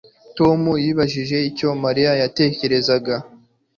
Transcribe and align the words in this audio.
Tom 0.37 0.61
yibajije 0.83 1.37
icyo 1.49 1.69
Mariya 1.83 2.11
yatekerezaga 2.21 3.15